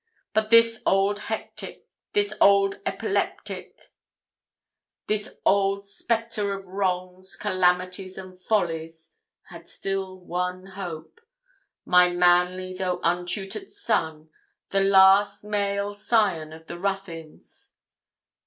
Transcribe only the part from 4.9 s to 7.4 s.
this old spectre of wrongs,